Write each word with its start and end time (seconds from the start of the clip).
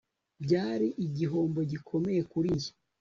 Byari 0.43 0.87
igihombo 1.05 1.59
gikomeye 1.71 2.21
kuri 2.31 2.47
njye 2.55 2.71